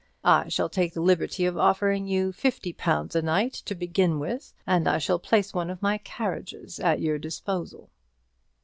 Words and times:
I 0.25 0.47
shall 0.49 0.67
take 0.67 0.95
the 0.95 0.99
liberty 1.01 1.45
of 1.45 1.59
offering 1.59 2.07
you 2.07 2.31
fifty 2.31 2.73
pounds 2.73 3.15
a 3.15 3.21
night 3.21 3.53
to 3.65 3.75
begin 3.75 4.17
with, 4.17 4.51
and 4.65 4.87
I 4.87 4.97
shall 4.97 5.19
place 5.19 5.53
one 5.53 5.69
of 5.69 5.83
my 5.83 5.99
carriages 5.99 6.79
at 6.79 7.01
your 7.01 7.19
disposal." 7.19 7.91